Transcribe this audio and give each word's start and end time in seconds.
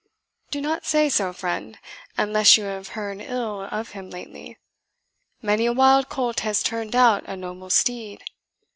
"Do 0.49 0.61
not 0.61 0.83
say 0.83 1.09
so, 1.09 1.31
friend, 1.31 1.77
unless 2.17 2.57
you 2.57 2.63
have 2.63 2.87
heard 2.97 3.21
ill 3.21 3.67
of 3.69 3.91
him 3.91 4.09
lately. 4.09 4.57
Many 5.43 5.67
a 5.67 5.73
wild 5.73 6.09
colt 6.09 6.39
has 6.39 6.63
turned 6.63 6.95
out 6.95 7.23
a 7.27 7.37
noble 7.37 7.69
steed. 7.69 8.23